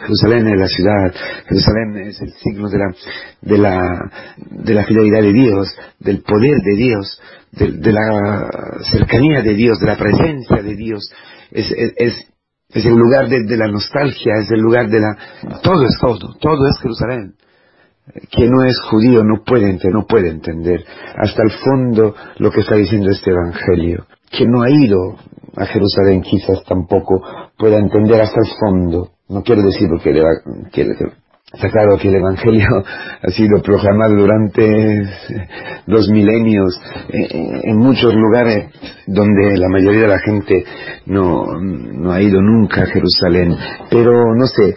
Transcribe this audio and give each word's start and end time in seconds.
Jerusalén 0.00 0.48
es 0.48 0.58
la 0.58 0.68
ciudad, 0.68 1.14
Jerusalén 1.48 2.08
es 2.08 2.20
el 2.20 2.32
signo 2.34 2.68
de 2.68 2.78
la, 2.78 2.94
de 3.40 3.58
la, 3.58 4.10
de 4.36 4.74
la 4.74 4.84
fidelidad 4.84 5.22
de 5.22 5.32
Dios, 5.32 5.68
del 5.98 6.22
poder 6.22 6.60
de 6.62 6.76
Dios, 6.76 7.20
de, 7.52 7.92
la 7.92 8.48
cercanía 8.90 9.42
de 9.42 9.54
Dios, 9.54 9.80
de 9.80 9.86
la 9.86 9.96
presencia 9.96 10.62
de 10.62 10.74
Dios. 10.76 11.10
Es, 11.50 11.70
es, 11.96 12.14
es 12.70 12.84
el 12.84 12.94
lugar 12.94 13.28
de, 13.28 13.56
la 13.56 13.66
nostalgia, 13.68 14.34
es 14.42 14.50
el 14.50 14.60
lugar 14.60 14.88
de 14.88 15.00
la... 15.00 15.16
Todo 15.62 15.84
es 15.84 15.98
todo, 16.00 16.34
todo 16.40 16.68
es 16.68 16.78
Jerusalén. 16.80 17.34
Quien 18.30 18.50
no 18.50 18.64
es 18.64 18.80
judío 18.80 19.22
no 19.24 19.42
puede, 19.44 19.78
no 19.90 20.06
puede 20.06 20.30
entender 20.30 20.84
hasta 21.16 21.42
el 21.42 21.50
fondo 21.50 22.14
lo 22.38 22.50
que 22.50 22.60
está 22.60 22.76
diciendo 22.76 23.10
este 23.10 23.30
Evangelio. 23.30 24.06
Quien 24.30 24.50
no 24.50 24.62
ha 24.62 24.70
ido 24.70 25.16
a 25.56 25.66
Jerusalén 25.66 26.22
quizás 26.22 26.62
tampoco 26.64 27.22
pueda 27.56 27.78
entender 27.78 28.20
hasta 28.20 28.40
el 28.40 28.50
fondo 28.60 29.17
no 29.28 29.42
quiero 29.42 29.62
decir 29.62 29.88
porque 29.88 30.10
está 31.52 31.70
claro 31.70 31.96
que 31.98 32.08
el 32.08 32.16
Evangelio 32.16 32.66
ha 33.22 33.30
sido 33.30 33.62
proclamado 33.62 34.16
durante 34.16 35.08
dos 35.86 36.08
milenios 36.08 36.80
en 37.08 37.76
muchos 37.76 38.14
lugares 38.14 38.70
donde 39.06 39.56
la 39.56 39.68
mayoría 39.68 40.02
de 40.02 40.08
la 40.08 40.18
gente 40.18 40.64
no, 41.06 41.46
no 41.60 42.12
ha 42.12 42.20
ido 42.20 42.40
nunca 42.42 42.82
a 42.82 42.86
Jerusalén. 42.86 43.56
Pero 43.90 44.34
no 44.34 44.46
sé, 44.46 44.76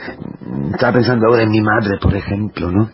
estaba 0.74 0.94
pensando 0.94 1.28
ahora 1.28 1.44
en 1.44 1.52
mi 1.52 1.62
madre, 1.62 1.98
por 2.02 2.16
ejemplo, 2.16 2.72
¿no? 2.72 2.90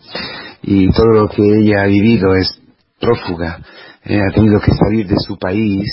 Y 0.62 0.90
todo 0.90 1.12
lo 1.12 1.28
que 1.28 1.42
ella 1.42 1.82
ha 1.82 1.86
vivido 1.86 2.34
es 2.34 2.60
prófuga. 3.00 3.58
Eh, 4.04 4.20
ha 4.20 4.32
tenido 4.32 4.60
que 4.60 4.72
salir 4.72 5.06
de 5.06 5.16
su 5.18 5.38
país, 5.38 5.84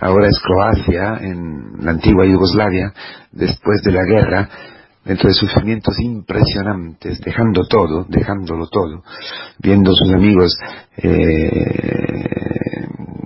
ahora 0.00 0.28
es 0.28 0.38
Croacia, 0.40 1.18
en 1.20 1.84
la 1.84 1.92
antigua 1.92 2.26
Yugoslavia, 2.26 2.92
después 3.30 3.82
de 3.82 3.92
la 3.92 4.04
guerra, 4.04 4.48
dentro 5.04 5.28
de 5.28 5.34
sufrimientos 5.34 5.98
impresionantes, 6.00 7.20
dejando 7.20 7.66
todo, 7.68 8.04
dejándolo 8.08 8.68
todo, 8.68 9.02
viendo 9.58 9.92
sus 9.94 10.12
amigos 10.12 10.56
eh, 10.96 12.32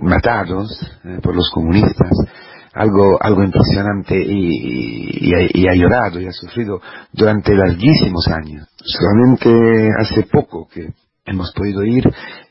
matados 0.01 0.69
eh, 1.03 1.19
por 1.21 1.35
los 1.35 1.49
comunistas, 1.51 2.11
algo, 2.73 3.17
algo 3.21 3.43
impresionante 3.43 4.15
y, 4.15 5.33
y, 5.53 5.67
ha 5.67 5.73
llorado 5.73 6.21
y 6.21 6.27
ha 6.27 6.31
sufrido 6.31 6.79
durante 7.11 7.53
larguísimos 7.55 8.27
años. 8.27 8.67
Solamente 8.83 9.89
hace 9.99 10.23
poco 10.23 10.67
que 10.67 10.93
hemos 11.25 11.51
podido 11.53 11.83
ir 11.83 12.07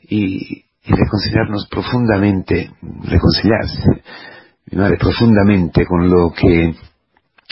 y, 0.09 0.65
y 0.83 0.93
reconciliarnos 0.93 1.67
profundamente, 1.69 2.71
reconciliarse, 3.03 3.83
madre, 4.73 4.97
profundamente 4.97 5.85
con 5.85 6.09
lo 6.09 6.31
que 6.33 6.75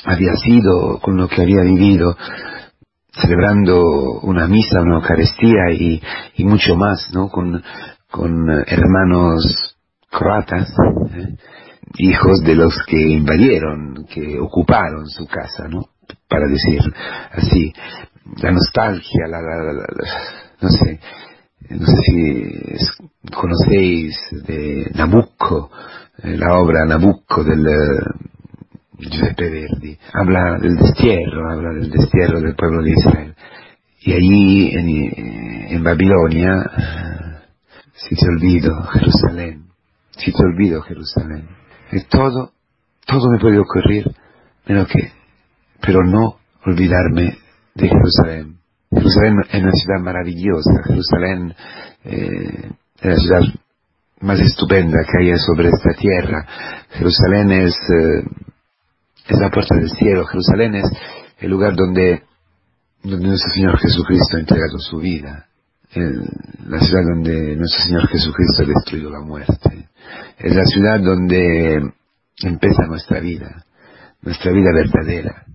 había 0.03 0.35
sido, 0.35 0.99
con 0.99 1.17
lo 1.17 1.27
que 1.27 1.41
había 1.41 1.61
vivido, 1.61 2.15
celebrando 3.21 4.19
una 4.21 4.47
misa, 4.47 4.81
una 4.81 4.95
Eucaristía 4.95 5.71
y, 5.71 6.01
mucho 6.43 6.75
más, 6.75 7.09
¿no? 7.13 7.29
Con, 7.29 7.63
con 8.09 8.49
hermanos 8.67 9.77
croatas, 10.09 10.69
¿eh? 11.13 11.35
hijos 11.97 12.41
de 12.41 12.55
los 12.55 12.73
que 12.87 12.99
invadieron, 12.99 14.05
que 14.09 14.39
ocuparon 14.39 15.07
su 15.07 15.25
casa, 15.27 15.67
¿no? 15.69 15.85
Para 16.27 16.47
decir 16.47 16.81
así, 17.31 17.73
la 18.41 18.51
nostalgia, 18.51 19.27
la, 19.27 19.41
no 20.61 20.69
sé, 20.69 20.99
no 21.69 21.85
sé 21.85 21.95
si 22.05 23.31
conocéis 23.31 24.15
de 24.45 24.91
Nabucco, 24.95 25.71
eh, 26.23 26.37
la 26.37 26.57
obra 26.57 26.85
Nabucco 26.85 27.43
del 27.43 27.65
Giuseppe 28.97 29.49
Verdi, 29.49 29.97
habla 30.13 30.57
del 30.59 30.75
destierro, 30.75 31.51
habla 31.51 31.69
del 31.73 31.89
destierro 31.89 32.41
del 32.41 32.55
pueblo 32.55 32.81
de 32.83 32.91
Israel. 32.91 33.35
Y 34.01 34.13
allí 34.13 34.69
en, 35.69 35.83
Babilonia 35.83 36.53
si 37.93 38.15
te 38.15 38.27
olvido 38.27 38.81
Jerusalén, 38.83 39.65
si 40.11 40.31
te 40.31 40.43
olvido 40.43 40.81
Jerusalén. 40.81 41.47
Y 41.91 42.03
todo, 42.05 42.51
todo 43.05 43.31
me 43.31 43.39
puede 43.39 43.59
ocurrir, 43.59 44.11
pero 44.65 44.85
que, 44.87 45.11
pero 45.81 46.03
no 46.03 46.37
olvidarme 46.65 47.37
de 47.75 47.87
Jerusalén. 47.87 48.57
Jerusalén 48.91 49.35
es 49.51 49.61
una 49.61 49.71
ciudad 49.71 50.01
maravillosa, 50.01 50.83
Jerusalén 50.85 51.53
eh, 52.03 52.71
es 53.01 53.05
la 53.05 53.15
ciudad 53.17 53.41
más 54.21 54.39
estupenda 54.39 54.97
que 55.03 55.23
hay 55.23 55.37
sobre 55.37 55.69
esta 55.69 55.91
tierra. 55.99 56.45
Jerusalén 56.91 57.51
es 57.51 57.75
eh, 57.75 58.23
es 59.27 59.39
la 59.39 59.49
puerta 59.49 59.75
del 59.75 59.89
cielo. 59.89 60.25
Jerusalén 60.25 60.75
es 60.75 60.85
el 61.39 61.49
lugar 61.49 61.75
donde, 61.75 62.23
nuestro 63.03 63.49
Señor 63.53 63.77
Jesucristo 63.79 64.37
ha 64.37 64.39
entregado 64.39 64.79
su 64.79 64.97
vida. 64.97 65.47
la 65.95 66.79
ciudad 66.79 67.03
donde 67.03 67.55
nuestro 67.55 67.83
Señor 67.83 68.07
Jesucristo 68.07 68.63
ha 68.63 68.65
destruido 68.65 69.09
la 69.09 69.21
muerte. 69.21 69.89
Es 70.37 70.55
la 70.55 70.65
ciudad 70.65 70.99
donde 70.99 71.93
empieza 72.43 72.83
nuestra 72.87 73.19
vida, 73.19 73.65
nuestra 74.21 74.51
vida 74.51 74.71
verdadera. 74.73 75.45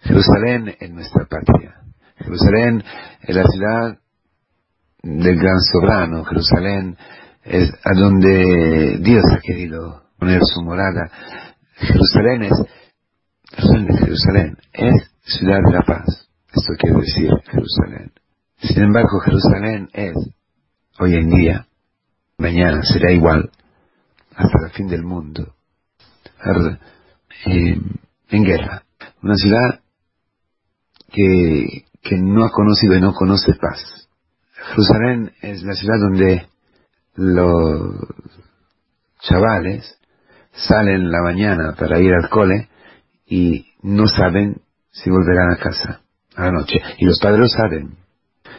Jerusalén 0.00 0.74
es 0.78 0.90
nuestra 0.90 1.26
patria. 1.26 1.76
Jerusalén 2.16 2.82
es 3.22 3.34
la 3.34 3.44
ciudad 3.44 3.98
del 5.02 5.36
gran 5.36 5.60
soberano. 5.60 6.24
Jerusalén 6.24 6.96
es 7.44 7.70
a 7.84 7.94
donde 7.94 8.98
Dios 9.00 9.24
ha 9.32 9.40
querido 9.40 10.02
poner 10.18 10.40
su 10.44 10.62
morada. 10.62 11.10
Jerusalén 11.74 12.44
es 12.44 12.52
de 13.56 13.98
Jerusalén 13.98 14.56
es 14.72 15.10
ciudad 15.24 15.60
de 15.64 15.72
la 15.72 15.82
paz. 15.82 16.28
Esto 16.52 16.72
quiere 16.78 17.00
decir 17.00 17.30
Jerusalén. 17.50 18.12
Sin 18.58 18.82
embargo, 18.82 19.20
Jerusalén 19.20 19.88
es, 19.92 20.14
hoy 20.98 21.14
en 21.14 21.30
día, 21.30 21.66
mañana 22.38 22.82
será 22.82 23.12
igual, 23.12 23.50
hasta 24.34 24.66
el 24.66 24.72
fin 24.72 24.88
del 24.88 25.02
mundo, 25.02 25.54
eh, 27.46 27.80
en 28.30 28.44
guerra. 28.44 28.84
Una 29.22 29.36
ciudad 29.36 29.80
que, 31.10 31.84
que 32.02 32.16
no 32.16 32.44
ha 32.44 32.50
conocido 32.50 32.94
y 32.96 33.00
no 33.00 33.12
conoce 33.12 33.52
paz. 33.54 34.08
Jerusalén 34.70 35.32
es 35.42 35.62
la 35.62 35.74
ciudad 35.74 35.98
donde 35.98 36.48
los 37.16 37.96
chavales 39.20 39.98
salen 40.52 41.10
la 41.10 41.22
mañana 41.22 41.74
para 41.78 41.98
ir 42.00 42.12
al 42.14 42.28
cole 42.28 42.68
y 43.32 43.66
no 43.80 44.06
saben 44.06 44.60
si 44.90 45.08
volverán 45.08 45.52
a 45.52 45.56
casa 45.56 46.02
a 46.36 46.42
la 46.44 46.52
noche. 46.52 46.78
Y 46.98 47.06
los 47.06 47.18
padres 47.18 47.40
lo 47.40 47.48
saben. 47.48 47.96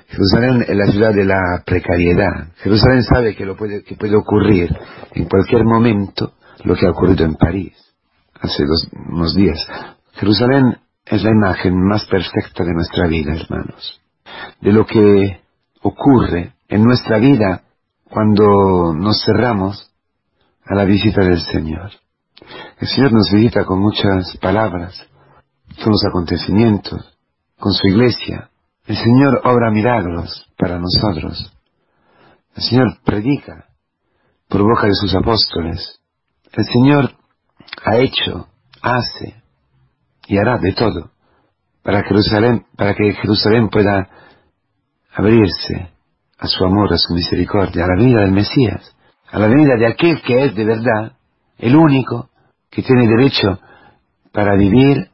Jerusalén 0.07 0.65
es 0.67 0.75
la 0.75 0.87
ciudad 0.87 1.13
de 1.13 1.25
la 1.25 1.61
precariedad. 1.63 2.47
Jerusalén 2.57 3.03
sabe 3.03 3.35
que, 3.35 3.45
lo 3.45 3.55
puede, 3.55 3.83
que 3.83 3.95
puede 3.95 4.15
ocurrir 4.15 4.75
en 5.11 5.25
cualquier 5.25 5.63
momento 5.63 6.33
lo 6.63 6.75
que 6.75 6.87
ha 6.87 6.89
ocurrido 6.89 7.23
en 7.23 7.35
París 7.35 7.77
hace 8.41 8.65
dos, 8.65 8.87
unos 9.09 9.35
días. 9.35 9.59
Jerusalén 10.13 10.79
es 11.05 11.23
la 11.23 11.29
imagen 11.29 11.79
más 11.87 12.05
perfecta 12.07 12.63
de 12.63 12.73
nuestra 12.73 13.05
vida, 13.05 13.31
hermanos. 13.31 14.01
De 14.59 14.71
lo 14.71 14.87
que 14.87 15.39
ocurre 15.83 16.53
en 16.67 16.83
nuestra 16.83 17.19
vida 17.19 17.61
cuando 18.05 18.95
nos 18.95 19.23
cerramos 19.23 19.91
a 20.65 20.73
la 20.73 20.85
visita 20.85 21.21
del 21.21 21.41
Señor. 21.41 21.91
El 22.83 22.89
Señor 22.89 23.13
nos 23.13 23.31
visita 23.31 23.63
con 23.63 23.79
muchas 23.79 24.35
palabras, 24.41 25.07
con 25.81 25.93
los 25.93 26.03
acontecimientos, 26.05 27.17
con 27.57 27.71
su 27.71 27.87
iglesia. 27.87 28.49
El 28.85 28.97
Señor 28.97 29.39
obra 29.45 29.71
milagros 29.71 30.51
para 30.57 30.79
nosotros. 30.79 31.53
El 32.53 32.61
Señor 32.61 32.97
predica 33.05 33.67
por 34.49 34.63
boca 34.63 34.87
de 34.87 34.95
sus 34.95 35.15
apóstoles. 35.15 36.01
El 36.51 36.65
Señor 36.65 37.11
ha 37.85 37.95
hecho, 37.99 38.49
hace 38.81 39.41
y 40.27 40.37
hará 40.37 40.57
de 40.57 40.73
todo 40.73 41.11
para, 41.83 42.03
Jerusalén, 42.03 42.65
para 42.75 42.95
que 42.95 43.13
Jerusalén 43.13 43.69
pueda 43.69 44.09
abrirse 45.15 45.89
a 46.37 46.47
su 46.47 46.65
amor, 46.65 46.93
a 46.93 46.97
su 46.97 47.13
misericordia, 47.13 47.85
a 47.85 47.87
la 47.87 47.95
venida 47.95 48.19
del 48.23 48.33
Mesías, 48.33 48.93
a 49.31 49.39
la 49.39 49.47
venida 49.47 49.77
de 49.77 49.87
aquel 49.87 50.21
que 50.21 50.43
es 50.43 50.53
de 50.53 50.65
verdad, 50.65 51.13
el 51.57 51.77
único, 51.77 52.29
que 52.73 52.81
tiene 52.81 53.07
derecho 53.07 53.59
para 54.31 54.55
vivir, 54.55 55.09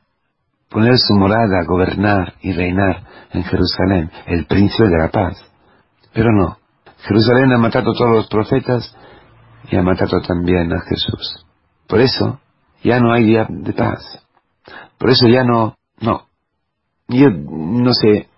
poner 0.69 0.97
su 0.97 1.13
morada, 1.13 1.65
gobernar 1.67 2.35
y 2.41 2.53
reinar 2.53 3.03
en 3.31 3.43
Jerusalén, 3.43 4.09
el 4.27 4.45
príncipe 4.45 4.87
de 4.87 4.97
la 4.97 5.09
paz. 5.09 5.43
Pero 6.13 6.31
no, 6.31 6.57
Jerusalén 6.99 7.51
ha 7.51 7.57
matado 7.57 7.91
a 7.91 7.93
todos 7.93 8.15
los 8.15 8.27
profetas 8.29 8.95
y 9.69 9.75
ha 9.75 9.83
matado 9.83 10.21
también 10.21 10.71
a 10.71 10.79
Jesús. 10.81 11.45
Por 11.85 11.99
eso 11.99 12.39
ya 12.81 13.01
no 13.01 13.11
hay 13.11 13.25
día 13.25 13.45
de 13.49 13.73
paz. 13.73 14.25
Por 14.97 15.09
eso 15.09 15.27
ya 15.27 15.43
no, 15.43 15.75
no. 15.99 16.27
Yo 17.09 17.29
no 17.29 17.93
sé, 17.93 18.29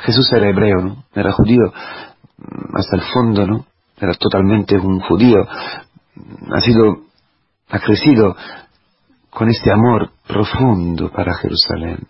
Jesús 0.00 0.30
era 0.32 0.50
hebreo, 0.50 0.82
¿no? 0.82 1.04
Era 1.14 1.32
judío 1.32 1.72
hasta 2.74 2.96
el 2.96 3.02
fondo, 3.02 3.46
¿no? 3.46 3.66
Era 3.96 4.12
totalmente 4.14 4.76
un 4.76 5.00
judío. 5.00 5.46
Ha 5.46 6.60
sido 6.60 7.03
ha 7.74 7.80
crecido 7.80 8.36
con 9.30 9.48
este 9.48 9.72
amor 9.72 10.12
profundo 10.28 11.10
para 11.10 11.34
Jerusalén, 11.34 12.06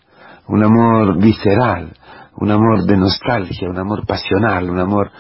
un 0.47 0.63
amor 0.63 1.19
visceral, 1.19 1.97
un 2.37 2.51
amor 2.51 2.85
de 2.85 2.99
nostalgia, 2.99 3.71
un 3.71 3.79
amor 3.79 4.07
pasional, 4.07 4.69
un 4.69 4.79
amor 4.79 5.11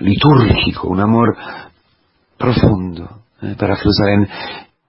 litúrgico, 0.00 0.88
un 0.88 1.00
amor 1.00 1.36
profundo 2.38 3.24
eh, 3.42 3.56
para 3.58 3.76
Jerusalén. 3.76 4.26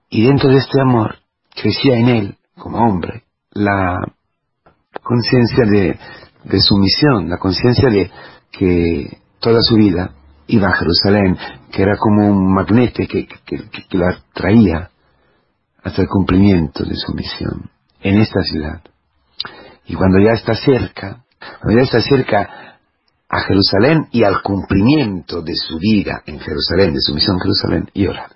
Y 0.08 0.24
dentro 0.24 0.48
de 0.48 0.56
este 0.56 0.80
amor 0.80 1.16
crecía 1.54 1.96
en 1.96 2.08
él, 2.08 2.36
como 2.56 2.78
hombre, 2.78 3.24
la 3.50 3.98
conciencia 5.02 5.64
de, 5.66 5.98
de 6.44 6.60
sumisión, 6.60 7.28
la 7.28 7.36
conciencia 7.36 7.90
de 7.90 8.10
que 8.50 9.18
toda 9.40 9.60
su 9.60 9.74
vida 9.74 10.14
iba 10.50 10.68
a 10.68 10.76
Jerusalén, 10.76 11.36
que 11.70 11.82
era 11.82 11.96
como 11.96 12.28
un 12.28 12.52
magnete 12.52 13.06
que, 13.06 13.26
que, 13.26 13.68
que, 13.68 13.98
la 13.98 14.18
traía 14.32 14.90
hasta 15.82 16.02
el 16.02 16.08
cumplimiento 16.08 16.84
de 16.84 16.96
su 16.96 17.12
misión 17.14 17.70
en 18.00 18.20
esta 18.20 18.42
ciudad. 18.42 18.80
Y 19.86 19.94
cuando 19.94 20.18
ya 20.18 20.32
está 20.32 20.54
cerca, 20.54 21.24
cuando 21.60 21.80
ya 21.80 21.84
está 21.84 22.00
cerca 22.00 22.78
a 23.28 23.40
Jerusalén 23.40 24.08
y 24.10 24.24
al 24.24 24.42
cumplimiento 24.42 25.40
de 25.42 25.54
su 25.54 25.78
vida 25.78 26.22
en 26.26 26.40
Jerusalén, 26.40 26.94
de 26.94 27.00
su 27.00 27.14
misión 27.14 27.36
en 27.36 27.42
Jerusalén, 27.42 27.90
y 27.94 28.06
ahora, 28.06 28.28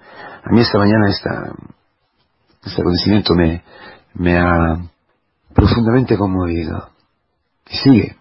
a 0.44 0.50
mí 0.50 0.60
esta 0.60 0.78
mañana 0.78 1.10
esta, 1.10 1.52
este 2.64 2.80
acontecimiento 2.80 3.34
me, 3.34 3.62
me 4.14 4.38
ha 4.38 4.76
profundamente 5.52 6.16
conmovido. 6.16 6.90
Y 7.68 7.76
sigue 7.76 8.16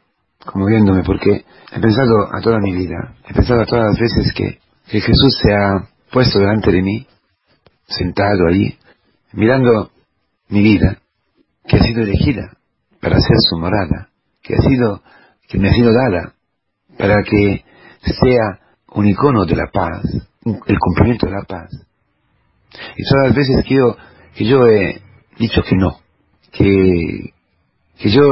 conmoviéndome 0.45 1.03
porque 1.03 1.45
he 1.71 1.79
pensado 1.79 2.27
a 2.33 2.41
toda 2.41 2.59
mi 2.59 2.73
vida, 2.73 3.15
he 3.27 3.33
pensado 3.33 3.61
a 3.61 3.65
todas 3.65 3.85
las 3.85 3.99
veces 3.99 4.33
que, 4.33 4.59
que 4.87 5.01
Jesús 5.01 5.39
se 5.41 5.53
ha 5.53 5.87
puesto 6.11 6.39
delante 6.39 6.71
de 6.71 6.81
mí, 6.81 7.07
sentado 7.87 8.47
allí, 8.47 8.77
mirando 9.33 9.91
mi 10.49 10.61
vida, 10.61 10.97
que 11.67 11.77
ha 11.77 11.83
sido 11.83 12.03
elegida 12.03 12.57
para 13.01 13.19
ser 13.19 13.37
su 13.49 13.57
morada, 13.57 14.09
que 14.41 14.55
ha 14.55 14.61
sido, 14.61 15.01
que 15.47 15.57
me 15.57 15.69
ha 15.69 15.73
sido 15.73 15.91
dada 15.93 16.33
para 16.97 17.23
que 17.23 17.63
sea 18.03 18.59
un 18.93 19.07
icono 19.07 19.45
de 19.45 19.55
la 19.55 19.67
paz, 19.71 20.03
el 20.45 20.79
cumplimiento 20.79 21.25
de 21.25 21.31
la 21.31 21.43
paz. 21.43 21.69
Y 22.95 23.03
todas 23.09 23.27
las 23.27 23.35
veces 23.35 23.65
que 23.65 23.75
yo, 23.75 23.97
que 24.35 24.45
yo 24.45 24.67
he 24.67 25.01
dicho 25.37 25.63
que 25.63 25.75
no, 25.75 25.99
que, 26.51 27.33
que 27.97 28.11
yo 28.11 28.23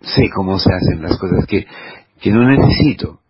sé 0.00 0.28
cómo 0.34 0.58
se 0.58 0.70
hacen 0.72 1.02
las 1.02 1.18
cosas, 1.18 1.46
que, 1.46 1.66
que 2.20 2.30
no 2.30 2.48
necesito 2.48 3.20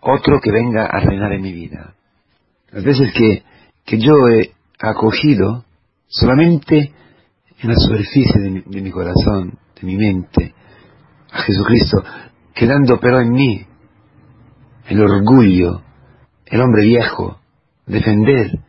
otro 0.00 0.40
que 0.40 0.50
venga 0.50 0.86
a 0.86 1.00
reinar 1.00 1.32
en 1.32 1.42
mi 1.42 1.52
vida. 1.52 1.94
Las 2.70 2.84
veces 2.84 3.12
que, 3.12 3.42
que 3.84 3.98
yo 3.98 4.28
he 4.28 4.52
acogido 4.78 5.64
solamente 6.06 6.92
en 7.60 7.68
la 7.68 7.76
superficie 7.76 8.40
de 8.40 8.50
mi, 8.80 8.90
corazón, 8.90 9.58
de 9.80 9.86
mi 9.86 9.96
mente, 9.96 10.54
a 11.30 11.42
Jesucristo, 11.42 12.04
quedando 12.54 12.98
pero 13.00 13.20
en 13.20 13.30
mí 13.32 13.66
el 14.86 15.00
orgullo, 15.00 15.82
el 16.46 16.60
hombre 16.60 16.82
viejo, 16.82 17.38
defender 17.86 18.60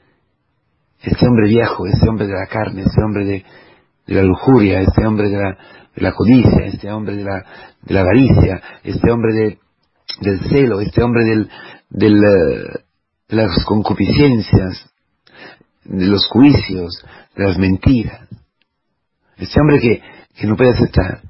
este 1.02 1.28
hombre 1.28 1.48
viejo, 1.48 1.86
este 1.86 2.10
hombre 2.10 2.28
de 2.28 2.34
la 2.34 2.48
carne, 2.48 2.82
este 2.82 3.02
hombre 3.04 3.26
de, 3.26 3.46
de 4.08 4.16
la 4.16 4.24
lujuria, 4.24 4.82
este 4.82 5.06
hombre 5.06 5.30
de 5.30 5.38
la, 5.38 5.58
de 5.96 6.02
la 6.02 6.14
codicia, 6.14 6.66
este 6.66 6.92
hombre 6.92 7.16
de 7.16 7.24
la, 7.24 8.02
avaricia, 8.02 8.62
este 8.84 9.12
hombre 9.12 9.34
de, 9.34 9.60
del 10.22 10.40
celo, 10.50 10.82
este 10.82 11.02
hombre 11.04 11.24
del, 11.26 11.50
eh, 12.02 12.84
de 13.28 13.36
las 13.36 13.64
concupiscencias, 13.66 14.90
de 15.86 16.06
los 16.06 16.28
juicios, 16.28 17.04
de 17.36 17.44
las 17.44 17.58
mentiras. 17.58 18.28
Este 19.38 19.60
hombre 19.60 19.80
que, 19.80 20.02
que 20.36 20.48
no 20.48 20.56
puede 20.56 20.72
aceptar, 20.72 21.22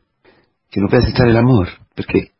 que 0.69 0.81
no 0.81 0.87
puede 0.87 1.03
aceptar 1.03 1.27
el 1.27 1.37
amor, 1.37 1.67
porque 1.95 2.31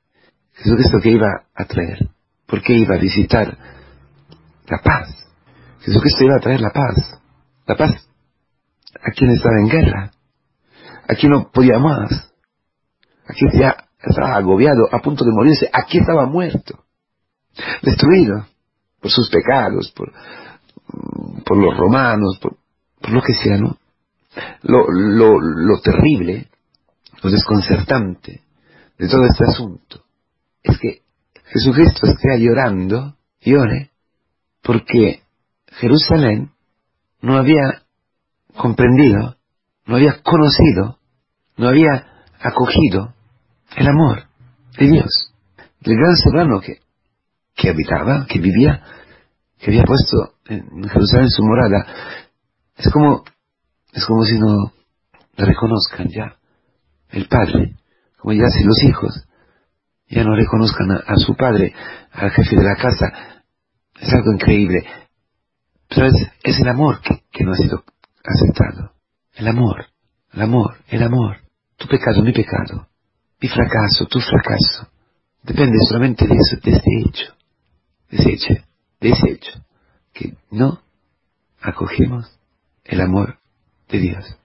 Jesucristo 0.54 1.00
que 1.02 1.12
iba 1.12 1.44
a 1.56 1.66
traer, 1.66 2.10
porque 2.46 2.74
iba 2.74 2.96
a 2.96 3.00
visitar 3.00 3.58
la 4.68 4.78
paz. 4.84 5.16
Jesucristo 5.82 6.24
iba 6.26 6.36
a 6.36 6.42
traer 6.42 6.62
la 6.62 6.72
paz, 6.72 7.22
la 7.66 7.76
paz 7.76 8.10
a 8.96 9.12
quien 9.12 9.32
estaba 9.32 9.60
en 9.60 9.70
guerra, 9.70 10.12
a 11.10 11.16
quien 11.16 11.32
no 11.32 11.50
podía 11.52 11.80
más, 11.80 12.32
a 13.28 13.34
quien 13.34 13.52
ya 13.60 13.76
estaba 14.00 14.36
agobiado, 14.36 14.88
a 14.92 15.00
punto 15.00 15.26
de 15.26 15.32
morirse, 15.32 15.68
a 15.74 15.84
quien 15.84 16.04
estaba 16.04 16.28
muerto, 16.28 16.84
destruido 17.82 18.46
por 19.02 19.10
sus 19.10 19.28
pecados, 19.30 19.92
por, 19.96 20.14
por 21.44 21.58
los 21.58 21.76
romanos, 21.76 22.38
por, 22.40 22.58
por 23.02 23.12
lo 23.12 23.22
que 23.24 23.34
sea, 23.34 23.58
¿no? 23.58 23.78
Lo, 24.62 24.86
lo, 24.92 25.42
lo 25.42 25.82
terrible, 25.82 26.48
lo 27.24 27.32
desconcertante 27.32 28.44
de 29.00 29.08
todo 29.08 29.26
este 29.26 29.46
asunto 29.46 30.04
es 30.62 30.78
que 30.78 31.02
Jesucristo 31.46 32.06
esté 32.06 32.40
llorando, 32.40 33.16
llore, 33.42 33.90
porque 34.62 35.24
Jerusalén 35.80 36.52
no 37.22 37.36
había 37.36 37.82
comprendido, 38.56 39.38
no 39.88 39.96
había 39.96 40.22
conocido, 40.22 40.99
no 41.60 41.68
había 41.68 42.08
acogido 42.40 43.14
el 43.76 43.88
amor 43.88 44.24
de 44.78 44.88
Dios, 44.88 45.34
del 45.82 45.98
gran 45.98 46.16
soberano 46.16 46.62
que, 46.62 46.80
que 47.54 47.70
habitaba, 47.70 48.26
que 48.28 48.40
vivía, 48.40 48.82
que 49.60 49.68
había 49.68 49.84
puesto 49.84 50.36
en 50.46 50.88
Jerusalén 50.88 51.30
su 51.30 51.44
morada. 51.44 51.86
Es 52.78 52.90
como, 52.90 53.26
es 53.92 54.06
como 54.06 54.24
si 54.24 54.40
no 54.40 54.72
reconozcan 55.36 56.08
ya 56.08 56.38
el 57.10 57.28
Padre, 57.28 57.76
como 58.18 58.34
ya 58.34 58.48
si 58.48 58.64
los 58.64 58.82
hijos 58.84 59.28
ya 60.08 60.24
no 60.24 60.36
reconozcan 60.36 60.92
a, 60.92 61.16
su 61.18 61.36
padre, 61.36 61.74
al 62.14 62.32
jefe 62.32 62.56
de 62.56 62.64
la 62.64 62.76
casa. 62.76 63.44
Es 64.00 64.12
algo 64.14 64.32
increíble. 64.32 64.84
Pero 65.90 66.08
es, 66.08 66.60
el 66.60 66.68
amor 66.70 67.02
que, 67.02 67.22
que, 67.32 67.44
no 67.44 67.52
ha 67.52 67.56
sido 67.56 67.84
aceptado. 68.24 68.94
El 69.34 69.48
amor, 69.50 69.86
el 70.32 70.42
amor, 70.42 70.78
el 70.88 71.04
amor. 71.04 71.49
Tu 71.80 71.88
pecado, 71.88 72.22
mi 72.22 72.34
pecado. 72.34 72.88
Mi 73.42 73.48
fracaso, 73.48 74.06
tu 74.06 74.20
fracaso. 74.20 74.88
Depende 75.42 75.78
solamente 75.88 76.28
de 76.28 76.36
eso, 76.36 76.58
de 76.62 76.82
hecho. 77.06 77.34
De 78.12 78.18
ese 78.18 78.30
hecho, 78.34 78.54
de 79.00 79.10
ese 79.10 79.32
hecho. 79.32 79.66
Que 80.14 80.36
no 80.52 80.82
acogemos 81.62 82.38
el 82.84 83.00
amor 83.02 83.40
de 83.88 84.00
Dios. 84.00 84.38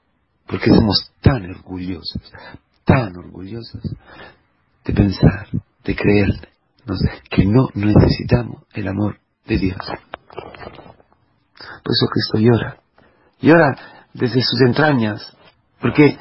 Porque 0.47 0.71
somos 0.71 1.11
tan 1.21 1.51
orgullosos, 1.51 2.23
tan 2.85 3.17
orgullosos 3.17 3.83
de 4.85 4.93
pensar, 4.93 5.49
de 5.85 5.97
creer, 5.97 6.49
que 7.31 7.47
no 7.47 7.69
necesitamos 7.75 8.62
el 8.75 8.87
amor 8.88 9.19
de 9.47 9.59
Dios. 9.59 9.81
Por 11.83 11.93
eso 11.93 12.07
Cristo 12.12 12.38
llora. 12.38 12.76
Llora 13.41 13.76
desde 14.12 14.43
sus 14.43 14.61
entrañas, 14.61 15.37
porque 15.81 16.17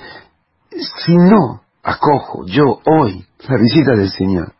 si 0.82 1.16
no 1.16 1.62
acojo 1.84 2.46
yo 2.46 2.80
hoy 2.86 3.26
la 3.48 3.58
visita 3.58 3.92
del 3.96 4.10
Señor, 4.10 4.54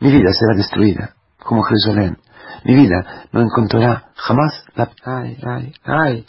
mi 0.00 0.10
vida 0.10 0.32
será 0.32 0.56
destruida, 0.56 1.14
como 1.38 1.62
Jerusalén. 1.62 2.18
Mi 2.64 2.74
vida 2.74 3.26
no 3.32 3.40
encontrará 3.40 4.12
jamás 4.14 4.64
la... 4.74 4.90
Ay, 5.04 5.38
ay, 5.42 5.74
ay, 5.84 6.26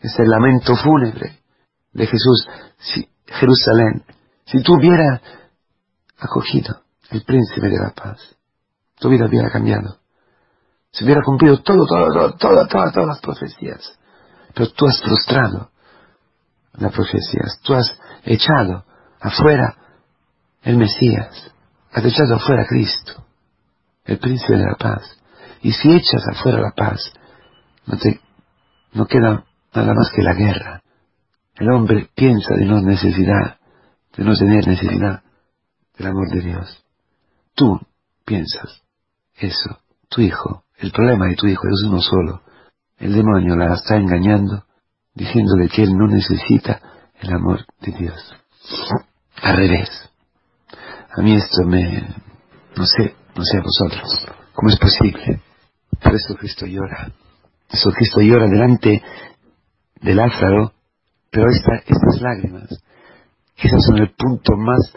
ese 0.00 0.24
lamento 0.24 0.76
fúnebre 0.76 1.40
de 1.92 2.06
Jesús. 2.06 2.46
Jerusalén, 3.26 4.04
si 4.46 4.62
tú 4.62 4.74
hubieras 4.74 5.20
acogido 6.18 6.82
el 7.10 7.22
príncipe 7.22 7.68
de 7.68 7.78
la 7.78 7.90
paz, 7.90 8.20
tu 8.98 9.08
vida 9.08 9.26
hubiera 9.26 9.50
cambiado. 9.50 9.98
Se 10.90 11.04
hubiera 11.04 11.22
cumplido 11.22 11.60
todo, 11.62 11.86
todo, 11.86 12.36
todas, 12.36 12.68
todas, 12.68 12.92
todas 12.92 13.08
las 13.08 13.20
profecías. 13.20 13.98
Pero 14.54 14.70
tú 14.70 14.86
has 14.86 15.00
frustrado 15.02 15.70
las 16.74 16.92
profecías, 16.92 17.60
tú 17.62 17.74
has 17.74 17.98
echado 18.24 18.84
afuera 19.20 19.76
el 20.62 20.76
Mesías, 20.76 21.52
has 21.92 22.04
echado 22.04 22.36
afuera 22.36 22.62
a 22.62 22.66
Cristo, 22.66 23.24
el 24.04 24.18
príncipe 24.18 24.56
de 24.56 24.64
la 24.64 24.74
paz. 24.74 25.02
Y 25.62 25.72
si 25.72 25.90
echas 25.92 26.22
afuera 26.30 26.60
la 26.60 26.72
paz, 26.72 27.12
no 27.86 27.96
te, 27.98 28.20
no 28.92 29.06
queda 29.06 29.44
nada 29.74 29.94
más 29.94 30.10
que 30.14 30.22
la 30.22 30.34
guerra. 30.34 30.82
El 31.54 31.70
hombre 31.70 32.10
piensa 32.14 32.54
de 32.54 32.64
no 32.64 32.80
necesidad, 32.80 33.58
de 34.16 34.24
no 34.24 34.34
tener 34.34 34.66
necesidad 34.66 35.22
del 35.96 36.06
amor 36.08 36.28
de 36.30 36.40
Dios. 36.40 36.84
Tú 37.54 37.80
piensas 38.24 38.82
eso, 39.36 39.78
tu 40.08 40.20
hijo, 40.20 40.64
el 40.78 40.90
problema 40.92 41.26
de 41.26 41.36
tu 41.36 41.46
hijo 41.46 41.62
es 41.68 41.84
uno 41.86 42.00
solo. 42.00 42.42
El 42.98 43.14
demonio 43.14 43.56
la 43.56 43.74
está 43.74 43.96
engañando, 43.96 44.64
diciéndole 45.14 45.68
que 45.68 45.82
él 45.82 45.96
no 45.96 46.08
necesita 46.08 46.80
el 47.20 47.32
amor 47.32 47.64
de 47.80 47.92
Dios. 47.92 48.34
Al 49.42 49.56
revés. 49.56 49.88
A 51.16 51.22
mí 51.22 51.36
esto 51.36 51.64
me... 51.64 52.02
no 52.76 52.86
sé, 52.86 53.14
no 53.36 53.44
sé 53.44 53.58
a 53.58 53.62
vosotros. 53.62 54.26
¿Cómo 54.52 54.70
es 54.70 54.78
posible? 54.78 55.40
Por 56.02 56.14
eso 56.14 56.34
Cristo 56.36 56.66
llora. 56.66 57.12
Eso 57.70 57.90
Cristo 57.92 58.20
llora 58.20 58.46
delante 58.46 59.02
de 60.00 60.14
Lázaro, 60.14 60.72
pero 61.30 61.46
estas 61.50 62.20
lágrimas 62.20 62.68
quizás 63.54 63.84
son 63.84 63.98
el 63.98 64.12
punto 64.14 64.56
más 64.56 64.92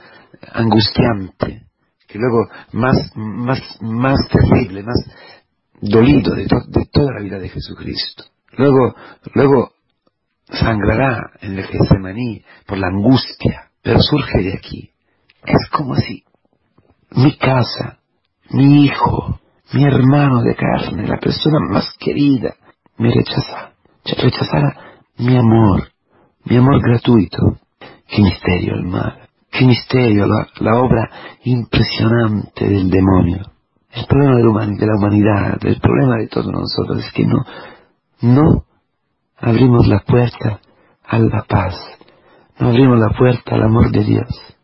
angustiante, 0.53 1.63
que 2.07 2.19
luego 2.19 2.47
más, 2.73 3.11
más, 3.15 3.59
más 3.81 4.19
terrible, 4.29 4.83
más 4.83 4.97
dolido 5.81 6.35
de, 6.35 6.43
de 6.43 6.85
toda 6.91 7.13
la 7.13 7.21
vida 7.21 7.39
de 7.39 7.49
Jesucristo. 7.49 8.25
Luego, 8.57 8.95
luego 9.33 9.71
sangrará 10.49 11.31
en 11.41 11.57
el 11.57 11.65
Getsemaní 11.65 12.43
por 12.65 12.77
la 12.77 12.87
angustia, 12.87 13.69
pero 13.81 13.99
surge 13.99 14.43
de 14.43 14.53
aquí. 14.53 14.91
Es 15.45 15.69
como 15.71 15.95
si 15.95 16.23
mi 17.11 17.37
casa, 17.37 17.99
mi 18.51 18.85
hijo, 18.85 19.39
mi 19.73 19.83
hermano 19.83 20.41
de 20.41 20.55
carne, 20.55 21.07
la 21.07 21.17
persona 21.17 21.59
más 21.69 21.93
querida, 21.99 22.55
me 22.97 23.13
rechazara, 23.13 23.73
rechazara 24.05 25.01
mi 25.17 25.35
amor, 25.35 25.89
mi 26.45 26.57
amor 26.57 26.81
gratuito. 26.81 27.57
Qué 28.07 28.21
misterio 28.21 28.75
el 28.75 28.83
mal, 28.83 29.27
qué 29.51 29.65
misterio 29.65 30.25
la, 30.27 30.47
la 30.59 30.79
obra 30.79 31.09
impresionante 31.43 32.67
del 32.67 32.89
demonio. 32.89 33.51
El 33.91 34.05
problema 34.05 34.35
de 34.37 34.85
la, 34.85 34.95
humanidad, 34.95 35.57
el 35.65 35.79
problema 35.79 36.17
de 36.17 36.27
todos 36.27 36.47
nosotros 36.47 37.03
es 37.03 37.11
que 37.13 37.25
no, 37.25 37.45
no 38.21 38.65
abrimos 39.37 39.87
la 39.87 39.99
puerta 39.99 40.59
a 41.03 41.19
la 41.19 41.43
paz, 41.47 41.75
abrimos 42.57 42.99
la 42.99 43.09
puerta 43.17 43.55
al 43.55 43.63
amor 43.63 43.91
de 43.91 44.03
Dios. 44.03 44.55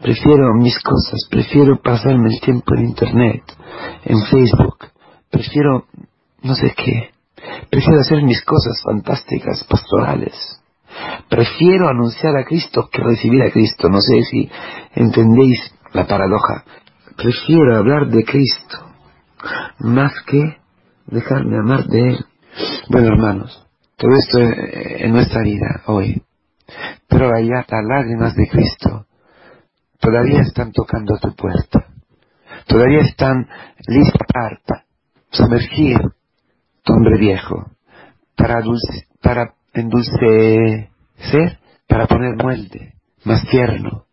Prefiero 0.00 0.54
mis 0.54 0.78
cosas, 0.80 1.26
prefiero 1.28 1.80
pasarme 1.82 2.28
el 2.28 2.40
tiempo 2.40 2.74
en 2.74 2.86
Internet, 2.86 3.42
en 4.04 4.22
Facebook, 4.26 4.86
prefiero 5.30 5.86
no 6.42 6.54
sé 6.54 6.72
qué, 6.76 7.10
prefiero 7.70 8.00
hacer 8.00 8.22
mis 8.22 8.44
cosas 8.44 8.80
fantásticas, 8.84 9.64
pastorales. 9.64 10.60
Prefiero 11.28 11.88
anunciar 11.88 12.36
a 12.36 12.44
Cristo 12.44 12.88
que 12.90 13.02
recibir 13.02 13.42
a 13.42 13.50
Cristo. 13.50 13.88
No 13.88 14.00
sé 14.00 14.22
si 14.22 14.50
entendéis 14.94 15.58
la 15.92 16.06
paradoja. 16.06 16.64
Prefiero 17.16 17.76
hablar 17.76 18.08
de 18.08 18.24
Cristo 18.24 18.88
más 19.80 20.12
que 20.26 20.56
dejarme 21.06 21.58
amar 21.58 21.84
de 21.86 22.10
Él. 22.10 22.24
Bueno, 22.88 23.08
hermanos, 23.08 23.67
todo 23.98 24.12
esto 24.14 24.38
en 24.38 25.12
nuestra 25.12 25.42
vida 25.42 25.82
hoy. 25.86 26.22
Pero 27.08 27.34
allá 27.34 27.66
las 27.68 27.84
lágrimas 27.84 28.34
de 28.36 28.48
Cristo 28.48 29.06
todavía 29.98 30.42
están 30.42 30.70
tocando 30.72 31.18
tu 31.18 31.34
puerta. 31.34 31.86
Todavía 32.66 33.00
están 33.00 33.48
listas 33.88 34.26
para 34.32 34.84
sumergir 35.30 35.98
tu 36.84 36.92
hombre 36.92 37.18
viejo, 37.18 37.72
para, 38.36 38.60
dulce, 38.60 39.08
para 39.20 39.54
endulcecer, 39.74 41.58
para 41.88 42.06
poner 42.06 42.36
muelde 42.40 42.94
más 43.24 43.44
tierno 43.48 44.04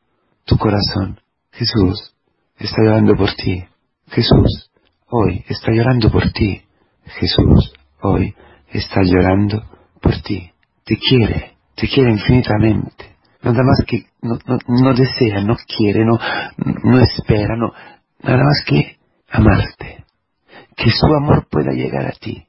tu 0.46 0.58
corazón. 0.58 1.20
Jesús 1.52 2.16
está 2.58 2.82
llorando 2.82 3.16
por 3.16 3.32
ti. 3.36 3.66
Jesús 4.08 4.72
hoy 5.10 5.46
está 5.48 5.72
llorando 5.72 6.12
por 6.12 6.32
ti. 6.32 6.64
Jesús 7.20 7.72
hoy 8.02 8.34
está 8.72 9.02
llorando 9.04 9.75
por 10.06 10.22
ti. 10.22 10.52
Te 10.86 10.98
quiere, 10.98 11.58
te 11.76 11.88
quiere 11.88 12.12
infinitamente. 12.12 13.16
Nada 13.42 13.64
más 13.64 13.84
que 13.88 14.06
no, 14.22 14.38
no, 14.68 14.94
desea, 14.94 15.42
no 15.42 15.56
quiere, 15.56 16.06
no, 16.06 16.18
no 16.84 17.00
espera, 17.00 17.56
no, 17.56 17.74
nada 18.22 18.44
más 18.44 18.64
que 18.68 18.98
amarte. 19.32 20.06
Que 20.76 20.92
su 20.92 21.06
amor 21.08 21.48
pueda 21.50 21.72
llegar 21.72 22.06
a 22.06 22.12
ti. 22.12 22.46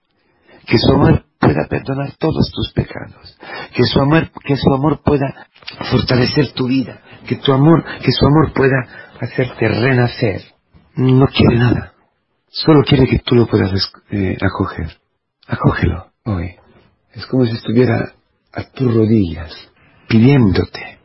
Que 0.66 0.78
su 0.78 0.92
amor 0.92 1.24
pueda 1.38 1.66
perdonar 1.68 2.12
todos 2.18 2.50
tus 2.52 2.72
pecados. 2.72 3.38
Que 3.74 3.84
su 3.84 4.00
amor, 4.00 4.30
que 4.44 4.56
su 4.56 4.74
amor 4.74 5.00
pueda 5.02 5.46
fortalecer 5.90 6.52
tu 6.52 6.66
vida. 6.66 7.00
Que 7.26 7.36
tu 7.36 7.52
amor, 7.52 7.84
que 8.02 8.12
su 8.12 8.26
amor 8.26 8.52
pueda 8.52 8.76
hacerte 9.20 9.68
renacer. 9.68 10.42
No 10.96 11.26
quiere 11.28 11.56
nada. 11.56 11.92
Solo 12.48 12.82
quiere 12.82 13.06
que 13.06 13.20
tú 13.20 13.34
lo 13.34 13.46
puedas 13.46 13.70
eh, 14.10 14.36
acoger. 14.40 14.98
Acógelo 15.46 16.06
hoy. 16.24 16.56
Es 17.16 17.26
como 17.26 17.46
si 17.46 17.56
estuviera 17.56 18.12
a 18.52 18.62
tus 18.70 18.94
rodillas, 18.94 19.52
pidiéndote, 20.08 20.98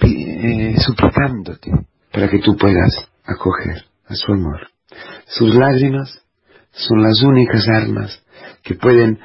eh, 0.00 0.76
suplicándote, 0.78 1.72
para 2.12 2.28
que 2.28 2.38
tú 2.38 2.56
puedas 2.56 3.08
acoger 3.24 3.84
a 4.06 4.14
su 4.14 4.32
amor. 4.32 4.68
Sus 5.26 5.54
lágrimas 5.54 6.20
son 6.70 7.02
las 7.02 7.20
únicas 7.22 7.66
armas 7.68 8.22
que 8.62 8.74
pueden 8.74 9.18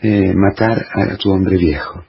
eh, 0.00 0.32
matar 0.34 0.86
a 0.94 1.16
tu 1.16 1.30
hombre 1.30 1.58
viejo. 1.58 2.02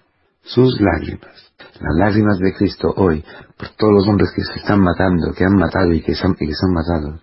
Sus 0.44 0.80
lágrimas. 0.80 1.52
Las 1.82 1.96
lágrimas 1.98 2.40
de 2.40 2.54
Cristo 2.54 2.94
hoy, 2.96 3.24
por 3.58 3.70
todos 3.70 3.94
los 3.94 4.08
hombres 4.08 4.32
que 4.34 4.44
se 4.44 4.60
están 4.60 4.80
matando, 4.80 5.34
que 5.34 5.44
han 5.44 5.56
matado 5.56 5.92
y 5.94 6.02
que 6.02 6.16
son, 6.16 6.36
y 6.40 6.48
que 6.48 6.54
son 6.54 6.74
matados, 6.74 7.22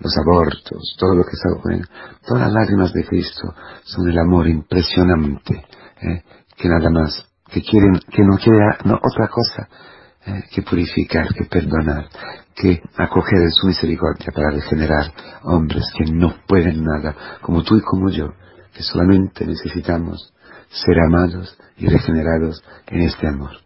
los 0.00 0.16
abortos, 0.18 0.96
todo 0.98 1.14
lo 1.14 1.24
que 1.24 1.32
está 1.32 1.52
ocurriendo, 1.52 1.88
todas 2.26 2.44
las 2.44 2.52
lágrimas 2.52 2.92
de 2.92 3.04
Cristo 3.04 3.54
son 3.84 4.08
el 4.08 4.18
amor 4.18 4.48
impresionante, 4.48 5.64
eh, 6.00 6.22
que 6.56 6.68
nada 6.68 6.90
más, 6.90 7.24
que 7.48 7.62
quieren, 7.62 8.00
que 8.10 8.22
no 8.22 8.36
quiere 8.36 8.58
no, 8.84 8.94
otra 8.94 9.28
cosa 9.28 9.68
eh, 10.26 10.44
que 10.50 10.62
purificar, 10.62 11.28
que 11.34 11.44
perdonar, 11.44 12.08
que 12.54 12.80
acoger 12.96 13.50
su 13.50 13.66
misericordia 13.66 14.32
para 14.34 14.50
regenerar 14.50 15.12
hombres 15.44 15.84
que 15.96 16.10
no 16.10 16.34
pueden 16.46 16.84
nada, 16.84 17.14
como 17.40 17.62
tú 17.62 17.76
y 17.76 17.82
como 17.82 18.10
yo, 18.10 18.28
que 18.72 18.82
solamente 18.82 19.44
necesitamos 19.44 20.32
ser 20.70 20.98
amados 21.00 21.56
y 21.76 21.86
regenerados 21.86 22.62
en 22.86 23.02
este 23.02 23.26
amor. 23.28 23.61